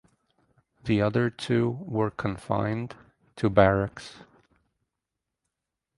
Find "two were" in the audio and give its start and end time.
1.29-2.09